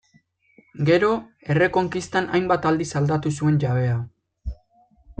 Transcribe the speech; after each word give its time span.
Gero, 0.89 1.09
errekonkistan 1.57 2.31
hainbat 2.39 2.67
aldiz 2.73 2.91
aldatu 3.03 3.37
zuen 3.37 3.63
jabea. 3.67 4.03